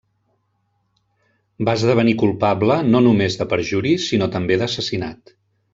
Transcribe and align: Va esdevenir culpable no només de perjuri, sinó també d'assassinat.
Va 1.69 1.75
esdevenir 1.81 2.17
culpable 2.23 2.81
no 2.95 3.05
només 3.09 3.39
de 3.43 3.51
perjuri, 3.55 3.97
sinó 4.11 4.33
també 4.39 4.63
d'assassinat. 4.65 5.41